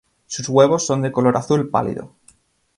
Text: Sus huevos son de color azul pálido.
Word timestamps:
Sus 0.25 0.49
huevos 0.49 0.83
son 0.83 1.03
de 1.03 1.11
color 1.11 1.37
azul 1.37 1.69
pálido. 1.69 2.15